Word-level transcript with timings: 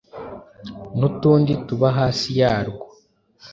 n’utundi 0.97 1.51
tuba 1.67 1.87
hasi 1.97 2.29
ya 2.39 2.53
rwo 2.67 2.85